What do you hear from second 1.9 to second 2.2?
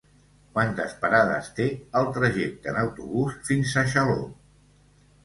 el